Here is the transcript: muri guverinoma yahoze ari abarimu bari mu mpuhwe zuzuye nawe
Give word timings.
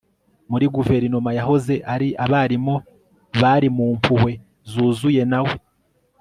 muri 0.51 0.65
guverinoma 0.75 1.29
yahoze 1.37 1.73
ari 1.93 2.09
abarimu 2.25 2.75
bari 3.41 3.67
mu 3.75 3.85
mpuhwe 3.97 4.31
zuzuye 4.71 5.23
nawe 5.31 5.55